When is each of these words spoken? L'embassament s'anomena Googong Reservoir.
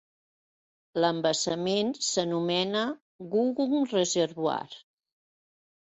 L'embassament 1.03 1.93
s'anomena 2.09 2.83
Googong 3.37 3.89
Reservoir. 3.95 4.79